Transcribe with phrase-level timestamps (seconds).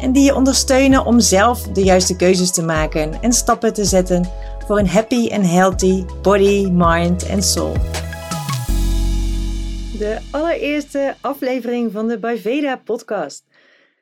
[0.00, 4.24] en die je ondersteunen om zelf de juiste keuzes te maken en stappen te zetten
[4.66, 7.72] voor een happy en healthy body, mind en soul.
[9.98, 13.44] De allereerste aflevering van de Ayurveda podcast.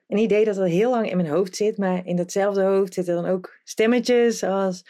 [0.08, 3.14] Een idee dat al heel lang in mijn hoofd zit, maar in datzelfde hoofd zitten
[3.14, 4.84] dan ook stemmetjes als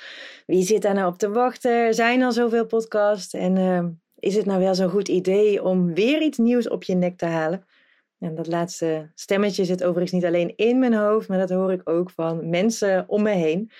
[0.46, 1.95] wie zit daar nou op te wachten?
[1.95, 3.84] Zijn al zoveel podcasts en uh,
[4.18, 7.26] is het nou wel zo'n goed idee om weer iets nieuws op je nek te
[7.26, 7.66] halen?
[8.18, 11.88] En dat laatste stemmetje zit overigens niet alleen in mijn hoofd, maar dat hoor ik
[11.88, 13.70] ook van mensen om me heen.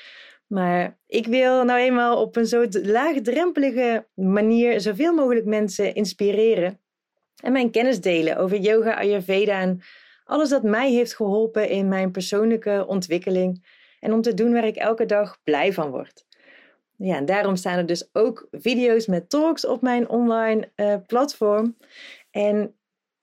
[0.47, 6.81] Maar ik wil nou eenmaal op een zo laagdrempelige manier zoveel mogelijk mensen inspireren
[7.43, 9.81] en mijn kennis delen over yoga, ayurveda en
[10.25, 13.67] alles dat mij heeft geholpen in mijn persoonlijke ontwikkeling
[14.01, 16.27] en om te doen waar ik elke dag blij van word.
[16.97, 21.77] Ja, en daarom staan er dus ook video's met talks op mijn online uh, platform.
[22.31, 22.78] En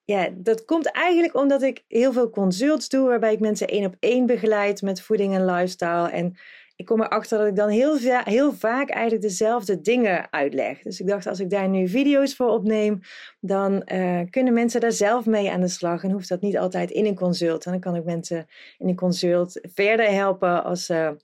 [0.06, 3.96] ja, dat komt eigenlijk omdat ik heel veel consults doe, waarbij ik mensen één op
[4.00, 6.10] één begeleid met voeding en lifestyle.
[6.10, 6.38] En
[6.76, 10.82] ik kom erachter dat ik dan heel, heel vaak eigenlijk dezelfde dingen uitleg.
[10.82, 13.00] Dus ik dacht, als ik daar nu video's voor opneem,
[13.40, 16.04] dan uh, kunnen mensen daar zelf mee aan de slag.
[16.04, 17.66] En hoeft dat niet altijd in een consult.
[17.66, 18.48] En dan kan ik mensen
[18.78, 21.18] in een consult verder helpen als ze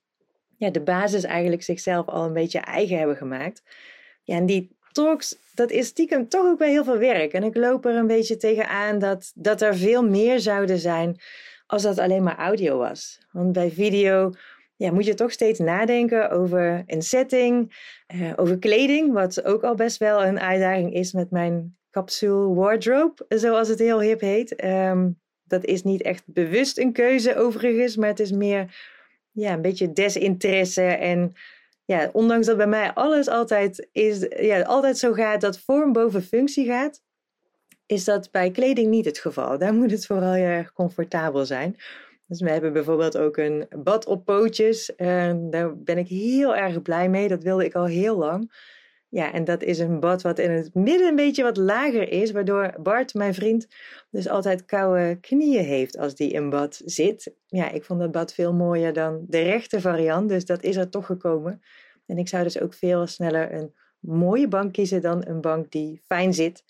[0.58, 3.64] ja, de basis eigenlijk zichzelf al een beetje eigen hebben gemaakt.
[4.24, 7.34] Ja, en die talks, dat is stiekem toch ook bij heel veel werk.
[7.34, 11.20] En ik loop er een beetje tegenaan dat, dat er veel meer zouden zijn
[11.68, 13.20] als dat alleen maar audio was.
[13.32, 14.32] Want bij video
[14.76, 17.74] ja, moet je toch steeds nadenken over een setting,
[18.16, 23.26] uh, over kleding, wat ook al best wel een uitdaging is met mijn capsule wardrobe,
[23.28, 24.64] zoals het heel hip heet.
[24.64, 28.76] Um, dat is niet echt bewust een keuze overigens, maar het is meer
[29.32, 31.34] ja, een beetje desinteresse en
[31.92, 36.24] ja, ondanks dat bij mij alles altijd, is, ja, altijd zo gaat dat vorm boven
[36.24, 37.02] functie gaat,
[37.86, 39.58] is dat bij kleding niet het geval.
[39.58, 41.76] Daar moet het vooral heel erg comfortabel zijn.
[42.28, 44.96] Dus we hebben bijvoorbeeld ook een bad op pootjes.
[44.96, 47.28] En daar ben ik heel erg blij mee.
[47.28, 48.52] Dat wilde ik al heel lang.
[49.10, 52.32] Ja, en dat is een bad wat in het midden een beetje wat lager is,
[52.32, 53.68] waardoor Bart, mijn vriend,
[54.10, 57.34] dus altijd koude knieën heeft als die in bad zit.
[57.46, 60.90] Ja, ik vond dat bad veel mooier dan de rechte variant, dus dat is er
[60.90, 61.62] toch gekomen.
[62.12, 66.02] En ik zou dus ook veel sneller een mooie bank kiezen dan een bank die
[66.06, 66.64] fijn zit.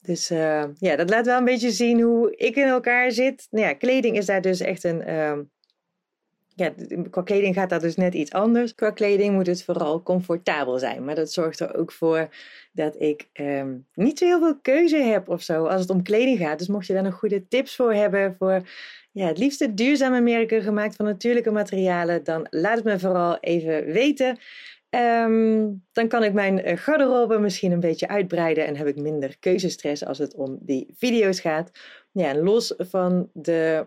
[0.00, 3.46] Dus uh, ja, dat laat wel een beetje zien hoe ik in elkaar zit.
[3.50, 5.08] Nou ja, kleding is daar dus echt een.
[5.08, 5.38] Uh,
[6.54, 6.72] ja,
[7.10, 8.74] qua kleding gaat dat dus net iets anders.
[8.74, 11.04] Qua kleding moet het vooral comfortabel zijn.
[11.04, 12.28] Maar dat zorgt er ook voor
[12.72, 16.38] dat ik um, niet zo heel veel keuze heb of zo als het om kleding
[16.38, 16.58] gaat.
[16.58, 18.62] Dus mocht je daar nog goede tips voor hebben voor
[19.12, 23.84] ja, het liefste duurzame merken gemaakt van natuurlijke materialen, dan laat het me vooral even
[23.84, 24.38] weten.
[24.90, 29.38] Um, dan kan ik mijn eh, garderobe misschien een beetje uitbreiden en heb ik minder
[29.38, 31.70] keuzestress als het om die video's gaat.
[32.12, 33.86] Ja, en los van de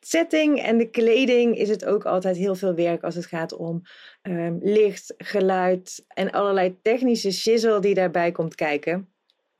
[0.00, 3.82] setting en de kleding is het ook altijd heel veel werk als het gaat om
[4.22, 9.11] um, licht, geluid en allerlei technische shizzle die daarbij komt kijken.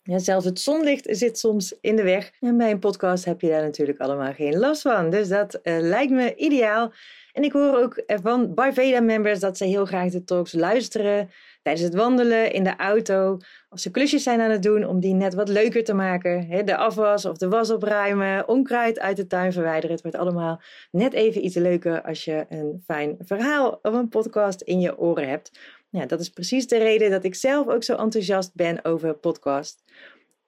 [0.05, 2.31] Ja, zelfs het zonlicht zit soms in de weg.
[2.41, 5.11] En bij een podcast heb je daar natuurlijk allemaal geen last van.
[5.11, 6.93] Dus dat uh, lijkt me ideaal.
[7.33, 11.31] En ik hoor ook van Veda-members dat ze heel graag de talks luisteren
[11.62, 13.37] tijdens het wandelen, in de auto,
[13.71, 16.65] of ze klusjes zijn aan het doen om die net wat leuker te maken.
[16.67, 19.91] de afwas of de was opruimen, onkruid uit de tuin verwijderen.
[19.91, 24.61] Het wordt allemaal net even iets leuker als je een fijn verhaal of een podcast
[24.61, 25.51] in je oren hebt.
[25.93, 29.83] Ja, dat is precies de reden dat ik zelf ook zo enthousiast ben over podcast.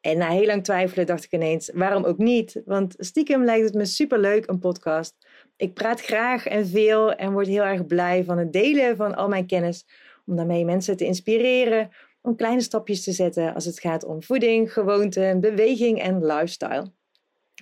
[0.00, 2.62] En na heel lang twijfelen dacht ik ineens, waarom ook niet?
[2.64, 5.17] Want stiekem lijkt het me superleuk, een podcast.
[5.56, 9.29] Ik praat graag en veel en word heel erg blij van het delen van al
[9.29, 9.87] mijn kennis.
[10.26, 11.90] Om daarmee mensen te inspireren
[12.23, 16.93] om kleine stapjes te zetten als het gaat om voeding, gewoonten, beweging en lifestyle.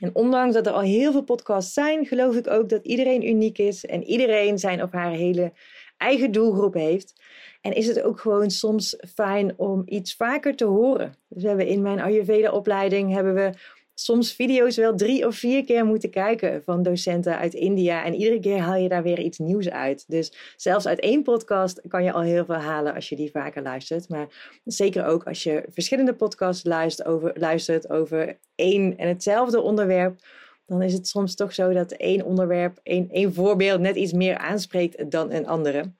[0.00, 3.58] En ondanks dat er al heel veel podcasts zijn, geloof ik ook dat iedereen uniek
[3.58, 5.52] is en iedereen zijn of haar hele
[5.96, 7.21] eigen doelgroep heeft.
[7.62, 11.14] En is het ook gewoon soms fijn om iets vaker te horen.
[11.28, 13.50] Dus we hebben in mijn Ayurveda-opleiding hebben we
[13.94, 18.04] soms video's wel drie of vier keer moeten kijken van docenten uit India.
[18.04, 20.04] En iedere keer haal je daar weer iets nieuws uit.
[20.08, 23.62] Dus zelfs uit één podcast kan je al heel veel halen als je die vaker
[23.62, 24.08] luistert.
[24.08, 30.20] Maar zeker ook als je verschillende podcasts luistert over, luistert over één en hetzelfde onderwerp.
[30.66, 34.36] dan is het soms toch zo dat één onderwerp, één, één voorbeeld net iets meer
[34.36, 35.92] aanspreekt dan een andere.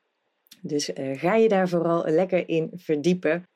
[0.63, 3.47] Dus uh, ga je daar vooral lekker in verdiepen.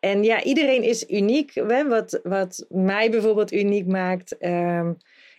[0.00, 1.52] En ja, iedereen is uniek.
[1.88, 4.96] Wat, wat mij bijvoorbeeld uniek maakt um,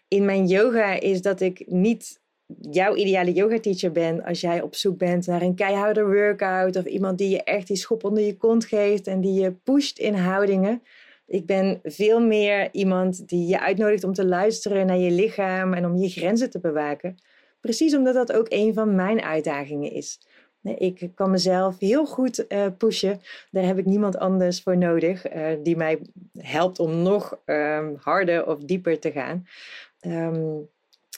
[0.08, 2.20] in mijn yoga is dat ik niet
[2.62, 6.86] jouw ideale yoga teacher ben als jij op zoek bent naar een keiharde workout of
[6.86, 10.14] iemand die je echt die schop onder je kont geeft en die je pusht in
[10.14, 10.82] houdingen.
[11.28, 15.86] Ik ben veel meer iemand die je uitnodigt om te luisteren naar je lichaam en
[15.86, 17.16] om je grenzen te bewaken.
[17.62, 20.20] Precies omdat dat ook een van mijn uitdagingen is.
[20.64, 23.22] Ik kan mezelf heel goed uh, pushen.
[23.52, 26.02] Daar heb ik niemand anders voor nodig uh, die mij
[26.38, 29.48] helpt om nog um, harder of dieper te gaan.
[30.02, 30.70] Um,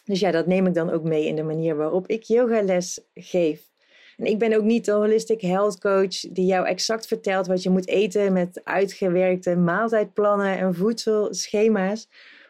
[0.05, 3.69] dus ja, dat neem ik dan ook mee in de manier waarop ik yogales geef.
[4.17, 7.69] En ik ben ook niet de holistic health coach die jou exact vertelt wat je
[7.69, 12.09] moet eten met uitgewerkte maaltijdplannen en voedselschema's.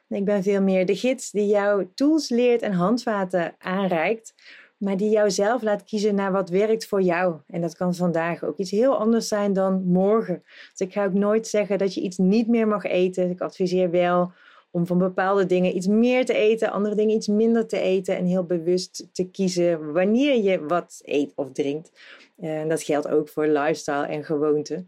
[0.10, 4.34] Ik ben veel meer de gids die jou tools leert en handvaten aanreikt,
[4.82, 7.36] maar die jou zelf laat kiezen naar wat werkt voor jou.
[7.48, 10.44] En dat kan vandaag ook iets heel anders zijn dan morgen.
[10.46, 13.30] Dus ik ga ook nooit zeggen dat je iets niet meer mag eten.
[13.30, 14.32] Ik adviseer wel
[14.72, 18.26] om van bepaalde dingen iets meer te eten, andere dingen iets minder te eten en
[18.26, 21.92] heel bewust te kiezen wanneer je wat eet of drinkt.
[22.38, 24.86] En dat geldt ook voor lifestyle en gewoonte.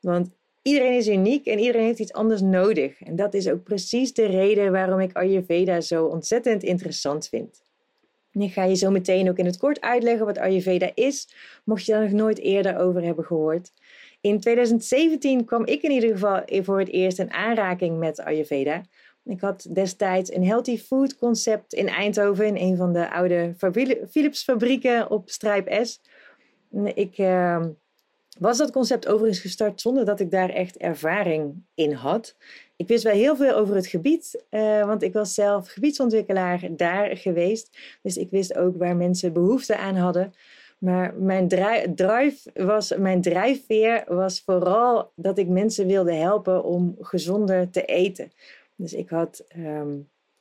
[0.00, 0.30] Want
[0.62, 3.02] iedereen is uniek en iedereen heeft iets anders nodig.
[3.02, 7.62] En dat is ook precies de reden waarom ik Ayurveda zo ontzettend interessant vind.
[8.32, 11.28] Ik ga je zo meteen ook in het kort uitleggen wat Ayurveda is,
[11.64, 13.72] mocht je daar nog nooit eerder over hebben gehoord.
[14.20, 18.82] In 2017 kwam ik in ieder geval voor het eerst in aanraking met Ayurveda.
[19.24, 23.54] Ik had destijds een healthy food concept in Eindhoven, in een van de oude
[24.10, 26.00] Philips fabrieken op Strijp S.
[26.94, 27.64] Ik uh,
[28.42, 32.36] was dat concept overigens gestart zonder dat ik daar echt ervaring in had.
[32.76, 37.16] Ik wist wel heel veel over het gebied, uh, want ik was zelf gebiedsontwikkelaar daar
[37.16, 37.78] geweest.
[38.02, 40.34] Dus ik wist ook waar mensen behoefte aan hadden.
[40.78, 41.48] Maar mijn
[41.94, 48.32] drive was, mijn drijfveer was vooral dat ik mensen wilde helpen om gezonder te eten.
[48.76, 49.92] Dus ik had ehm,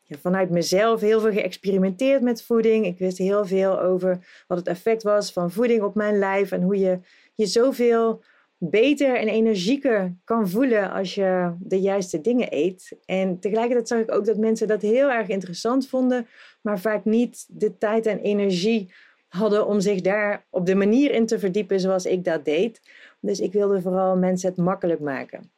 [0.01, 2.85] ja, vanuit mezelf heel veel geëxperimenteerd met voeding.
[2.85, 6.61] Ik wist heel veel over wat het effect was van voeding op mijn lijf en
[6.61, 6.99] hoe je
[7.41, 8.23] je zoveel
[8.57, 12.97] beter en energieker kan voelen als je de juiste dingen eet.
[13.05, 16.27] En tegelijkertijd zag ik ook dat mensen dat heel erg interessant vonden,
[16.61, 18.93] maar vaak niet de tijd en energie
[19.27, 22.81] hadden om zich daar op de manier in te verdiepen zoals ik dat deed.
[23.19, 25.51] Dus ik wilde vooral mensen het makkelijk maken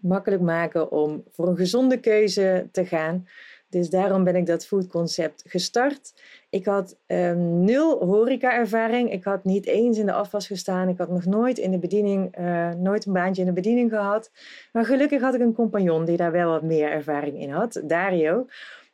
[0.00, 3.26] makkelijk maken om voor een gezonde keuze te gaan.
[3.68, 6.12] Dus daarom ben ik dat foodconcept gestart.
[6.50, 9.12] Ik had um, nul horeca-ervaring.
[9.12, 10.88] Ik had niet eens in de afwas gestaan.
[10.88, 14.30] Ik had nog nooit in de bediening, uh, nooit een baantje in de bediening gehad.
[14.72, 18.46] Maar gelukkig had ik een compagnon die daar wel wat meer ervaring in had, Dario.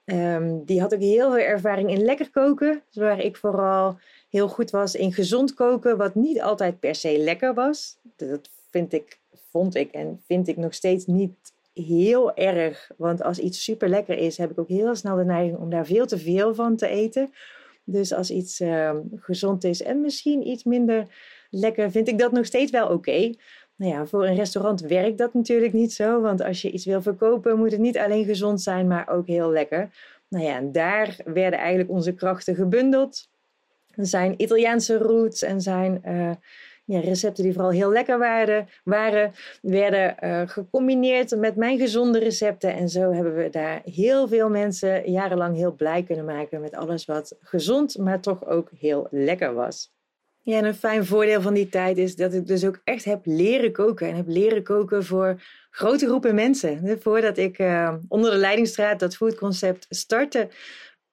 [0.05, 3.99] Um, die had ook heel veel ervaring in lekker koken, waar ik vooral
[4.31, 7.99] heel goed was in gezond koken, wat niet altijd per se lekker was.
[8.17, 9.19] Dat vind ik
[9.50, 12.91] vond ik en vind ik nog steeds niet heel erg.
[12.97, 15.87] Want als iets super lekker is, heb ik ook heel snel de neiging om daar
[15.87, 17.32] veel te veel van te eten.
[17.85, 21.06] Dus als iets uh, gezond is en misschien iets minder
[21.50, 23.32] lekker, vind ik dat nog steeds wel oké.
[23.76, 26.21] Nou ja, voor een restaurant werkt dat natuurlijk niet zo.
[26.21, 29.51] Want als je iets wil verkopen, moet het niet alleen gezond zijn, maar ook heel
[29.51, 29.91] lekker.
[30.29, 33.29] Nou ja, en daar werden eigenlijk onze krachten gebundeld.
[33.91, 36.31] Er zijn Italiaanse roots en zijn uh,
[36.84, 42.74] ja, recepten die vooral heel lekker waren, waren werden uh, gecombineerd met mijn gezonde recepten.
[42.74, 47.05] En zo hebben we daar heel veel mensen jarenlang heel blij kunnen maken met alles
[47.05, 49.93] wat gezond, maar toch ook heel lekker was.
[50.44, 53.20] Ja, en een fijn voordeel van die tijd is dat ik dus ook echt heb
[53.24, 54.08] leren koken.
[54.08, 56.98] En heb leren koken voor grote groepen mensen.
[57.00, 60.48] Voordat ik uh, onder de Leidingstraat dat foodconcept startte,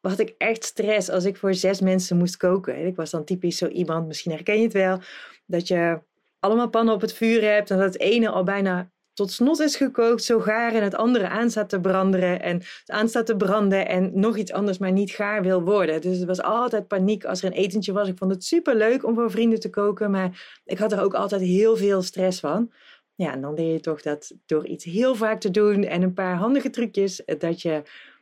[0.01, 2.75] had ik echt stress als ik voor zes mensen moest koken.
[2.75, 4.99] En ik was dan typisch zo iemand, misschien herken je het wel,
[5.45, 5.99] dat je
[6.39, 9.75] allemaal pannen op het vuur hebt en dat het ene al bijna tot snot is
[9.75, 13.87] gekookt, zo gaar en het andere aan staat te branden en aan staat te branden
[13.87, 16.01] en nog iets anders maar niet gaar wil worden.
[16.01, 18.07] Dus het was altijd paniek als er een etentje was.
[18.07, 21.13] Ik vond het super leuk om voor vrienden te koken, maar ik had er ook
[21.13, 22.71] altijd heel veel stress van.
[23.15, 26.13] Ja, en dan leer je toch dat door iets heel vaak te doen en een
[26.13, 27.81] paar handige trucjes, dat je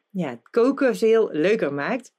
[0.09, 2.11] ja, het koken veel leuker maakt.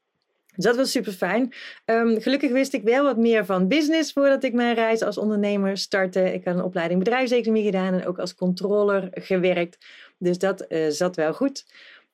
[0.55, 1.53] Dus dat was super fijn.
[1.85, 5.79] Ehm, gelukkig wist ik wel wat meer van business voordat ik mijn reis als ondernemer
[5.79, 6.33] startte.
[6.33, 9.87] Ik had een opleiding bedrijfseconomie gedaan en ook als controller gewerkt.
[10.19, 11.65] Dus dat uh, zat wel goed.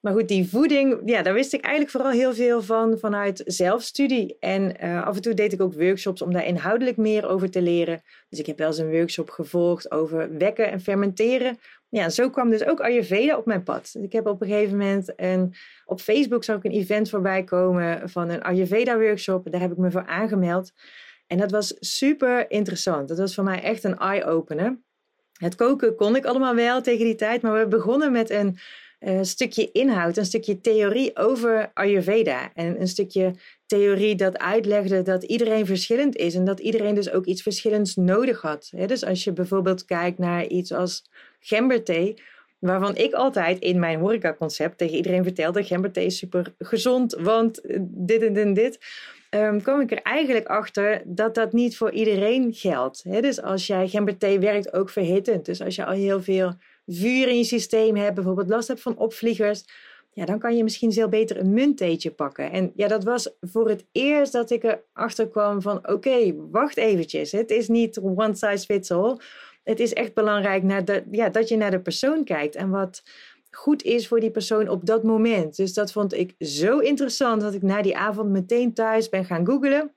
[0.01, 4.37] Maar goed, die voeding, ja, daar wist ik eigenlijk vooral heel veel van vanuit zelfstudie.
[4.41, 7.63] En uh, af en toe deed ik ook workshops om daar inhoudelijk meer over te
[7.63, 8.03] leren.
[8.29, 11.59] Dus ik heb wel eens een workshop gevolgd over wekken en fermenteren.
[11.89, 13.95] Ja, zo kwam dus ook Ayurveda op mijn pad.
[14.01, 18.11] Ik heb op een gegeven moment een, op Facebook zag ik een event voorbij komen
[18.11, 19.51] van een Ayurveda workshop.
[19.51, 20.73] Daar heb ik me voor aangemeld.
[21.27, 23.09] En dat was super interessant.
[23.09, 24.79] Dat was voor mij echt een eye-opener.
[25.33, 28.59] Het koken kon ik allemaal wel tegen die tijd, maar we begonnen met een
[29.01, 32.51] uh, stukje inhoud, een stukje theorie over Ayurveda.
[32.55, 33.35] En een stukje
[33.67, 38.41] theorie dat uitlegde dat iedereen verschillend is en dat iedereen dus ook iets verschillends nodig
[38.41, 38.73] had.
[38.87, 41.05] dus als je bijvoorbeeld kijkt naar iets als
[41.41, 42.23] gemberthee,
[42.59, 48.23] waarvan ik altijd in mijn horecaconcept tegen iedereen vertelde: gemberthee is super gezond, want dit
[48.23, 48.79] en dit en dit.
[49.31, 53.23] Um, kwam ik er eigenlijk achter dat dat niet voor iedereen geldt.
[53.23, 55.45] dus als jij gemberthee werkt ook verhittend.
[55.45, 56.55] Dus als je al heel veel
[56.87, 59.65] vuur in je systeem hebt, bijvoorbeeld last hebt van opvliegers,
[60.13, 62.51] ja, dan kan je misschien veel beter een munttheetje pakken.
[62.51, 67.33] En ja, dat was voor het eerst dat ik erachter kwam van oké, wacht eventjes.
[67.33, 69.17] Het is niet one size fits all.
[69.67, 73.03] Het is echt belangrijk naar ja, dat je naar de persoon kijkt en wat
[73.51, 75.57] goed is voor die persoon op dat moment.
[75.57, 79.47] Dus dat vond ik zo interessant dat ik na die avond meteen thuis ben gaan
[79.47, 79.95] googlen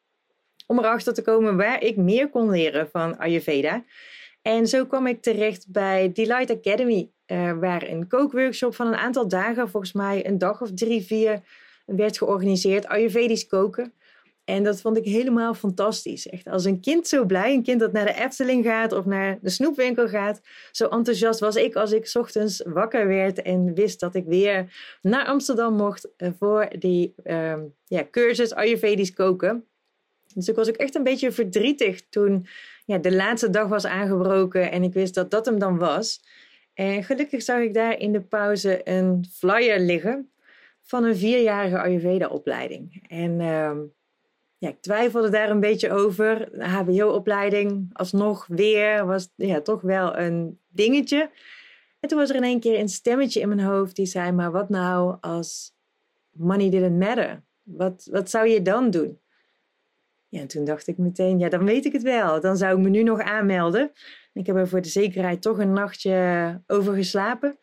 [0.68, 3.84] om erachter te komen waar ik meer kon leren van Ayurveda.
[4.42, 9.28] En zo kwam ik terecht bij Delight Academy, uh, waar een kookworkshop van een aantal
[9.28, 11.42] dagen, volgens mij een dag of drie, vier,
[11.86, 12.88] werd georganiseerd.
[12.88, 13.94] Ayurvedisch koken.
[14.50, 16.28] En dat vond ik helemaal fantastisch.
[16.28, 17.54] Echt als een kind zo blij.
[17.54, 20.42] Een kind dat naar de Efteling gaat of naar de snoepwinkel gaat.
[20.72, 25.26] Zo enthousiast was ik als ik ochtends wakker werd en wist dat ik weer naar
[25.26, 27.54] Amsterdam mocht eh, voor die uh,
[27.86, 29.66] ja, cursus Ayurvedisch koken.
[30.34, 32.48] Dus ik was ook echt een beetje verdrietig toen
[32.86, 36.22] ja, de laatste dag was aangebroken en ik wist dat dat hem dan was.
[36.74, 40.32] En gelukkig zag ik daar in de pauze een flyer liggen
[40.82, 43.06] van een vierjarige Ayurveda-opleiding.
[43.08, 43.72] En uh,
[44.60, 46.50] ja, ik twijfelde daar een beetje over.
[46.64, 51.30] HBO-opleiding, alsnog weer, was ja, toch wel een dingetje.
[52.00, 54.52] En toen was er in één keer een stemmetje in mijn hoofd die zei: Maar
[54.52, 55.74] wat nou als
[56.32, 57.44] money didn't matter?
[57.64, 59.20] Wat, wat zou je dan doen?
[60.28, 62.42] Ja, en toen dacht ik meteen, ja, dan weet ik het wel.
[62.42, 63.92] Dan zou ik me nu nog aanmelden.
[64.34, 67.60] Ik heb er voor de zekerheid toch een nachtje over geslapen.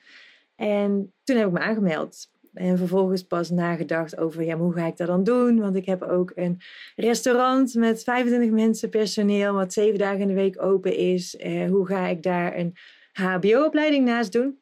[0.55, 2.31] En toen heb ik me aangemeld.
[2.57, 5.61] En vervolgens pas nagedacht over, ja, hoe ga ik dat dan doen?
[5.61, 6.61] Want ik heb ook een
[6.97, 11.37] restaurant met 25 mensen personeel, wat zeven dagen in de week open is.
[11.37, 12.75] Eh, hoe ga ik daar een
[13.13, 14.59] HBO-opleiding naast doen?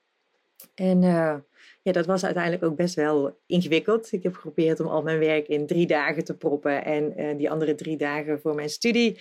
[0.75, 1.35] En uh,
[1.83, 4.13] ja, dat was uiteindelijk ook best wel ingewikkeld.
[4.13, 7.51] Ik heb geprobeerd om al mijn werk in drie dagen te proppen en uh, die
[7.51, 9.21] andere drie dagen voor mijn studie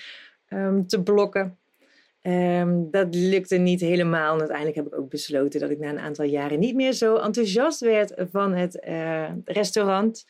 [0.50, 1.58] um, te blokken.
[2.28, 4.34] Um, dat lukte niet helemaal.
[4.34, 7.16] En uiteindelijk heb ik ook besloten dat ik na een aantal jaren niet meer zo
[7.16, 10.26] enthousiast werd van het uh, restaurant.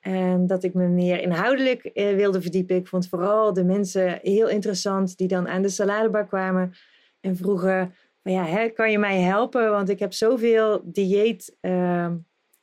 [0.00, 2.76] En dat ik me meer inhoudelijk uh, wilde verdiepen.
[2.76, 6.72] Ik vond vooral de mensen heel interessant die dan aan de saladebar kwamen
[7.20, 9.70] en vroegen ja, hè, kan je mij helpen?
[9.70, 12.10] Want ik heb zoveel dieet uh,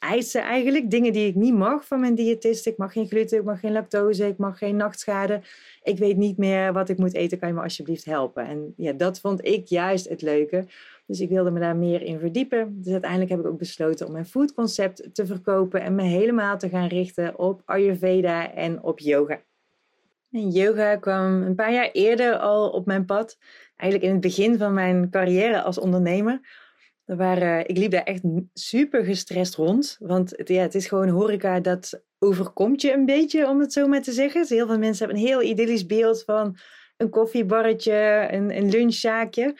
[0.02, 0.92] eisen eigenlijk.
[0.92, 2.68] Dingen die ik niet mag van mijn diëtist.
[2.68, 5.42] Ik mag geen gluten, ik mag geen lactose, ik mag geen nachtschade.
[5.84, 7.40] Ik weet niet meer wat ik moet eten.
[7.40, 8.46] Kan je me alsjeblieft helpen?
[8.46, 10.66] En ja, dat vond ik juist het leuke.
[11.06, 12.82] Dus ik wilde me daar meer in verdiepen.
[12.82, 15.82] Dus uiteindelijk heb ik ook besloten om mijn foodconcept te verkopen.
[15.82, 19.42] En me helemaal te gaan richten op Ayurveda en op yoga.
[20.32, 23.38] En yoga kwam een paar jaar eerder al op mijn pad
[23.76, 26.40] eigenlijk in het begin van mijn carrière als ondernemer.
[27.12, 28.22] Er waren, ik liep daar echt
[28.54, 29.98] super gestrest rond.
[30.00, 33.88] Want het, ja, het is gewoon horeca dat overkomt je een beetje, om het zo
[33.88, 34.46] maar te zeggen.
[34.48, 36.58] Heel veel mensen hebben een heel idyllisch beeld van
[36.98, 39.56] een koffiebarretje, een, een lunchzaakje.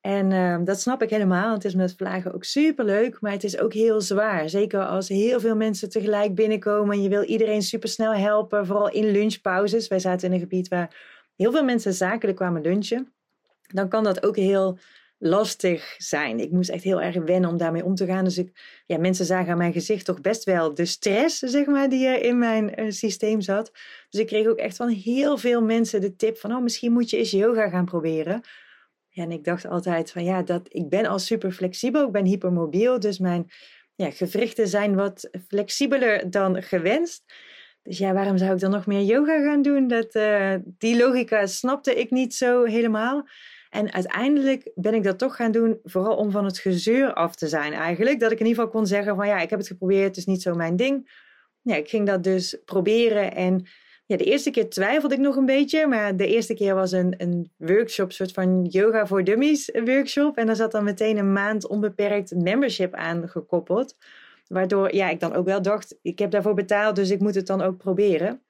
[0.00, 1.52] En uh, dat snap ik helemaal.
[1.52, 4.48] Het is met vlagen ook super leuk, maar het is ook heel zwaar.
[4.48, 8.90] Zeker als heel veel mensen tegelijk binnenkomen en je wil iedereen super snel helpen, vooral
[8.90, 9.88] in lunchpauzes.
[9.88, 10.96] Wij zaten in een gebied waar
[11.36, 13.14] heel veel mensen zakelijk kwamen lunchen
[13.66, 14.78] dan kan dat ook heel
[15.18, 16.40] lastig zijn.
[16.40, 18.24] Ik moest echt heel erg wennen om daarmee om te gaan.
[18.24, 21.88] Dus ik, ja, mensen zagen aan mijn gezicht toch best wel de stress, zeg maar,
[21.88, 23.70] die in mijn uh, systeem zat.
[24.10, 27.10] Dus ik kreeg ook echt van heel veel mensen de tip van, oh, misschien moet
[27.10, 28.40] je eens yoga gaan proberen.
[29.08, 32.24] Ja, en ik dacht altijd van, ja, dat, ik ben al super flexibel, ik ben
[32.24, 33.50] hypermobiel, dus mijn
[33.94, 37.24] ja, gewrichten zijn wat flexibeler dan gewenst.
[37.82, 39.88] Dus ja, waarom zou ik dan nog meer yoga gaan doen?
[39.88, 43.26] Dat, uh, die logica snapte ik niet zo helemaal.
[43.76, 47.48] En uiteindelijk ben ik dat toch gaan doen, vooral om van het gezeur af te
[47.48, 48.20] zijn eigenlijk.
[48.20, 50.26] Dat ik in ieder geval kon zeggen van ja, ik heb het geprobeerd, het is
[50.26, 51.24] niet zo mijn ding.
[51.62, 53.66] Ja, ik ging dat dus proberen en
[54.06, 57.14] ja, de eerste keer twijfelde ik nog een beetje, maar de eerste keer was een,
[57.16, 60.36] een workshop, soort van yoga voor dummies workshop.
[60.36, 63.96] En daar zat dan meteen een maand onbeperkt membership aan gekoppeld.
[64.46, 67.46] Waardoor ja, ik dan ook wel dacht, ik heb daarvoor betaald, dus ik moet het
[67.46, 68.42] dan ook proberen.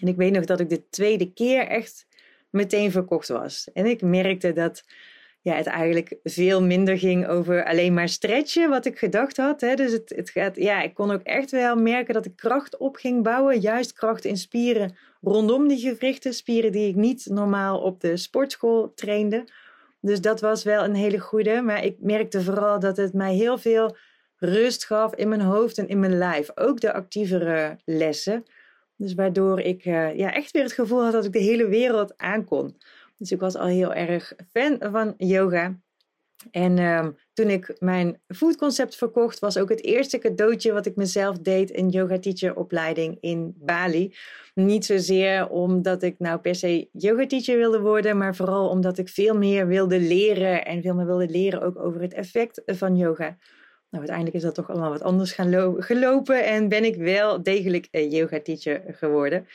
[0.00, 2.06] En ik weet nog dat ik de tweede keer echt
[2.50, 3.68] meteen verkocht was.
[3.72, 4.82] En ik merkte dat
[5.42, 9.60] ja, het eigenlijk veel minder ging over alleen maar stretchen, wat ik gedacht had.
[9.60, 9.74] Hè.
[9.74, 12.96] Dus het, het gaat, ja, ik kon ook echt wel merken dat ik kracht op
[12.96, 13.60] ging bouwen.
[13.60, 16.34] Juist kracht in spieren rondom die gewrichten.
[16.34, 19.44] Spieren die ik niet normaal op de sportschool trainde.
[20.00, 21.60] Dus dat was wel een hele goede.
[21.60, 23.96] Maar ik merkte vooral dat het mij heel veel
[24.36, 26.50] rust gaf in mijn hoofd en in mijn lijf.
[26.54, 28.44] Ook de actievere lessen.
[29.00, 32.18] Dus waardoor ik uh, ja, echt weer het gevoel had dat ik de hele wereld
[32.18, 32.76] aankon.
[33.16, 35.78] Dus ik was al heel erg fan van yoga.
[36.50, 41.38] En um, toen ik mijn foodconcept verkocht, was ook het eerste cadeautje wat ik mezelf
[41.38, 44.14] deed een yoga teacher opleiding in Bali.
[44.54, 49.08] Niet zozeer omdat ik nou per se yoga teacher wilde worden, maar vooral omdat ik
[49.08, 53.36] veel meer wilde leren en veel meer wilde leren ook over het effect van yoga.
[53.90, 57.88] Nou, uiteindelijk is dat toch allemaal wat anders gaan gelopen en ben ik wel degelijk
[57.90, 59.46] een yoga teacher geworden.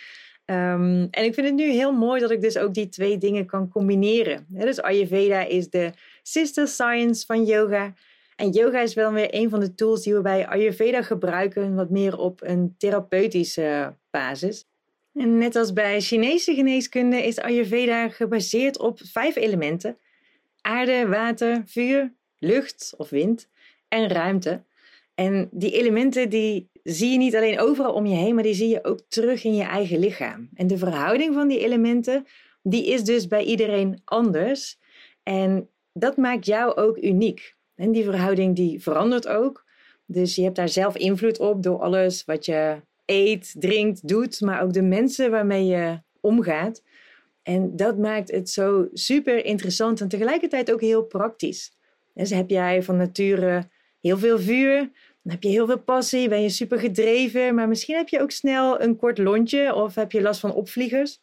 [0.46, 3.46] Um, en ik vind het nu heel mooi dat ik dus ook die twee dingen
[3.46, 4.46] kan combineren.
[4.50, 5.92] dus Ayurveda is de
[6.24, 7.94] sister science van yoga.
[8.36, 11.89] En yoga is wel weer een van de tools die we bij Ayurveda gebruiken, wat
[11.89, 14.65] meer op een therapeutische basis.
[15.13, 19.98] En net als bij Chinese geneeskunde is Ayurveda gebaseerd op vijf elementen:
[20.62, 23.48] aarde, water, vuur, lucht of wind
[23.96, 24.64] en ruimte.
[25.16, 28.68] En die elementen die zie je niet alleen overal om je heen, maar die zie
[28.68, 30.50] je ook terug in je eigen lichaam.
[30.54, 32.25] En de verhouding van die elementen,
[32.64, 34.80] die is dus bij iedereen anders.
[35.24, 37.56] En dat maakt jou ook uniek.
[37.75, 39.66] En die verhouding die verandert ook.
[40.06, 44.62] Dus je hebt daar zelf invloed op door alles wat je eet, drinkt, doet, maar
[44.62, 46.84] ook de mensen waarmee je omgaat.
[47.44, 51.78] En dat maakt het zo super interessant en tegelijkertijd ook heel praktisch.
[52.14, 53.70] Dus heb jij van nature
[54.05, 54.77] heel veel vuur,
[55.21, 58.31] dan heb je heel veel passie, ben je super gedreven, maar misschien heb je ook
[58.31, 61.21] snel een kort lontje of heb je last van opvliegers.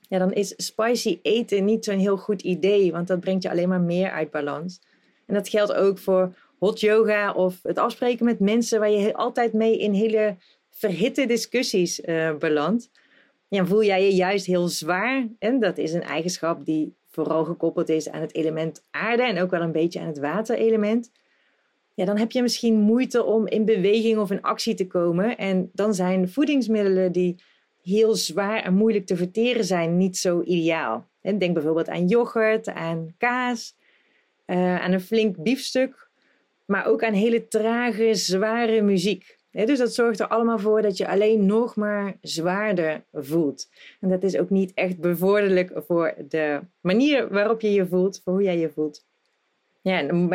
[0.00, 3.68] Ja, dan is spicy eten niet zo'n heel goed idee, want dat brengt je alleen
[3.68, 4.80] maar meer uit balans.
[5.26, 9.52] En dat geldt ook voor hot yoga of het afspreken met mensen waar je altijd
[9.52, 10.36] mee in hele
[10.70, 12.90] verhitte discussies uh, belandt.
[13.48, 15.28] Ja, voel jij je juist heel zwaar.
[15.38, 19.50] En dat is een eigenschap die vooral gekoppeld is aan het element aarde en ook
[19.50, 21.10] wel een beetje aan het waterelement
[21.98, 25.36] ja, dan heb je misschien moeite om in beweging of in actie te komen.
[25.36, 27.42] En dan zijn voedingsmiddelen die
[27.82, 31.08] heel zwaar en moeilijk te verteren zijn niet zo ideaal.
[31.20, 33.74] Denk bijvoorbeeld aan yoghurt, aan kaas,
[34.46, 36.08] uh, aan een flink biefstuk,
[36.66, 39.38] maar ook aan hele trage, zware muziek.
[39.50, 43.68] Dus dat zorgt er allemaal voor dat je alleen nog maar zwaarder voelt.
[44.00, 48.32] En dat is ook niet echt bevorderlijk voor de manier waarop je je voelt, voor
[48.32, 49.07] hoe jij je voelt.
[49.80, 50.28] Ja, dan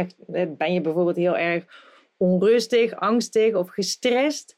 [0.58, 1.66] ben je bijvoorbeeld heel erg
[2.18, 4.56] onrustig, angstig of gestrest.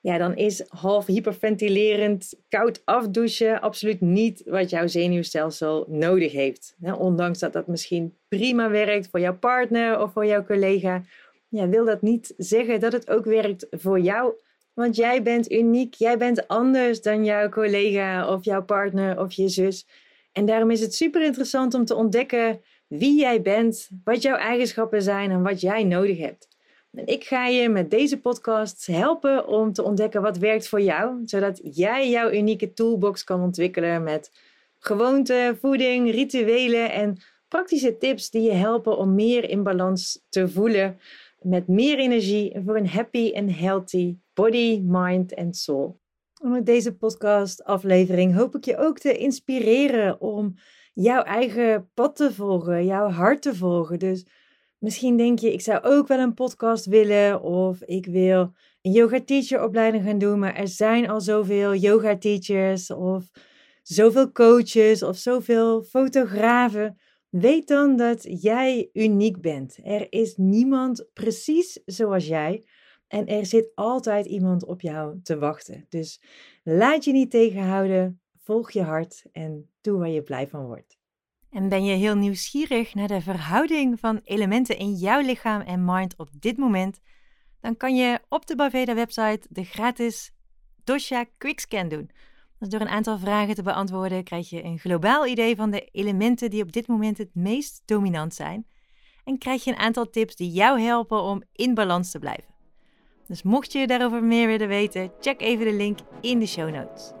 [0.00, 6.76] Ja, dan is half hyperventilerend koud afdouchen absoluut niet wat jouw zenuwstelsel nodig heeft.
[6.98, 11.02] ondanks dat dat misschien prima werkt voor jouw partner of voor jouw collega,
[11.48, 14.34] ja, wil dat niet zeggen dat het ook werkt voor jou.
[14.74, 19.48] Want jij bent uniek, jij bent anders dan jouw collega of jouw partner of je
[19.48, 19.86] zus.
[20.32, 25.02] En daarom is het super interessant om te ontdekken wie jij bent, wat jouw eigenschappen
[25.02, 26.48] zijn en wat jij nodig hebt.
[26.92, 31.20] En ik ga je met deze podcast helpen om te ontdekken wat werkt voor jou,
[31.24, 34.30] zodat jij jouw unieke toolbox kan ontwikkelen met
[34.78, 37.16] gewoonten, voeding, rituelen en
[37.48, 40.98] praktische tips die je helpen om meer in balans te voelen,
[41.40, 46.00] met meer energie voor een happy en healthy body, mind en soul.
[46.42, 50.54] met deze podcast aflevering hoop ik je ook te inspireren om
[51.00, 53.98] jouw eigen pad te volgen, jouw hart te volgen.
[53.98, 54.26] Dus
[54.78, 59.20] misschien denk je, ik zou ook wel een podcast willen of ik wil een yoga
[59.24, 63.30] teacher opleiding gaan doen, maar er zijn al zoveel yoga teachers of
[63.82, 66.98] zoveel coaches of zoveel fotografen.
[67.28, 69.78] Weet dan dat jij uniek bent.
[69.82, 72.64] Er is niemand precies zoals jij.
[73.08, 75.86] En er zit altijd iemand op jou te wachten.
[75.88, 76.20] Dus
[76.62, 78.20] laat je niet tegenhouden.
[78.48, 80.98] Volg je hart en doe waar je blij van wordt.
[81.50, 86.16] En ben je heel nieuwsgierig naar de verhouding van elementen in jouw lichaam en mind
[86.16, 87.00] op dit moment?
[87.60, 90.32] Dan kan je op de Baveda website de gratis
[90.84, 92.10] Dosha Quickscan doen.
[92.58, 96.50] Dus door een aantal vragen te beantwoorden krijg je een globaal idee van de elementen
[96.50, 98.66] die op dit moment het meest dominant zijn.
[99.24, 102.54] En krijg je een aantal tips die jou helpen om in balans te blijven.
[103.26, 107.12] Dus mocht je daarover meer willen weten, check even de link in de show notes.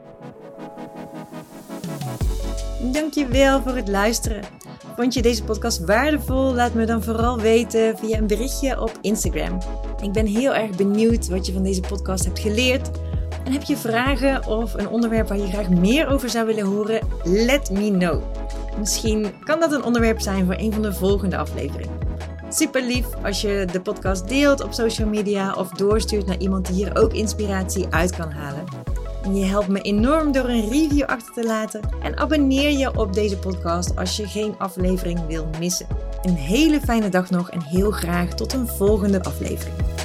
[2.80, 4.42] Dankjewel voor het luisteren.
[4.96, 6.54] Vond je deze podcast waardevol?
[6.54, 9.58] Laat me dan vooral weten via een berichtje op Instagram.
[10.02, 12.90] Ik ben heel erg benieuwd wat je van deze podcast hebt geleerd.
[13.44, 17.00] En heb je vragen of een onderwerp waar je graag meer over zou willen horen?
[17.24, 18.22] Let me know.
[18.78, 21.98] Misschien kan dat een onderwerp zijn voor een van de volgende afleveringen.
[22.48, 26.74] Super lief als je de podcast deelt op social media of doorstuurt naar iemand die
[26.74, 28.64] hier ook inspiratie uit kan halen.
[29.34, 33.38] Je helpt me enorm door een review achter te laten en abonneer je op deze
[33.38, 35.86] podcast als je geen aflevering wil missen.
[36.22, 39.97] Een hele fijne dag nog en heel graag tot een volgende aflevering.